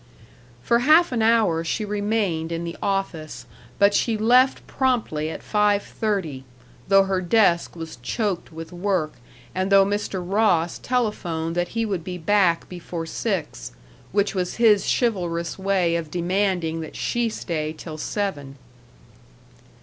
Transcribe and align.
For 0.63 0.79
half 0.79 1.11
an 1.11 1.21
hour 1.21 1.63
she 1.63 1.85
remained 1.85 2.51
in 2.51 2.63
the 2.63 2.75
office, 2.81 3.45
but 3.77 3.93
she 3.93 4.17
left 4.17 4.65
promptly 4.65 5.29
at 5.29 5.43
five 5.43 5.83
thirty, 5.83 6.43
though 6.87 7.03
her 7.03 7.21
desk 7.21 7.75
was 7.75 7.97
choked 7.97 8.51
with 8.51 8.73
work 8.73 9.13
and 9.53 9.71
though 9.71 9.85
Mr. 9.85 10.19
Ross 10.27 10.79
telephoned 10.79 11.53
that 11.53 11.77
he 11.77 11.85
would 11.85 12.03
be 12.03 12.17
back 12.17 12.67
before 12.67 13.05
six, 13.05 13.73
which 14.11 14.33
was 14.33 14.55
his 14.55 14.87
chivalrous 14.91 15.59
way 15.59 15.95
of 15.95 16.09
demanding 16.09 16.79
that 16.81 16.95
she 16.95 17.29
stay 17.29 17.71
till 17.71 17.99
seven. 17.99 18.57